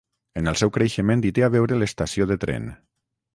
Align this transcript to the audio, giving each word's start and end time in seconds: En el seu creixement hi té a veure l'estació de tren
En 0.39 0.47
el 0.51 0.55
seu 0.61 0.71
creixement 0.77 1.21
hi 1.27 1.31
té 1.39 1.45
a 1.49 1.49
veure 1.57 1.79
l'estació 1.83 2.29
de 2.33 2.39
tren 2.47 2.67